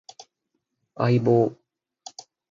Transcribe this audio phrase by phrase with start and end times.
[0.95, 1.55] 相棒